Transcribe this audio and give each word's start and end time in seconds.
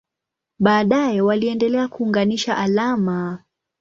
Baadaye 0.59 1.21
waliendelea 1.21 1.87
kuunganisha 1.87 2.57
alama. 2.57 3.43